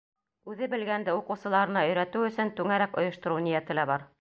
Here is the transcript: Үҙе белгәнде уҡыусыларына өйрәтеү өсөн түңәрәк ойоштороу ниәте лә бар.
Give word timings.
Үҙе 0.53 0.69
белгәнде 0.71 1.13
уҡыусыларына 1.17 1.85
өйрәтеү 1.91 2.27
өсөн 2.31 2.53
түңәрәк 2.61 2.99
ойоштороу 3.03 3.45
ниәте 3.49 3.79
лә 3.83 3.87
бар. 3.93 4.09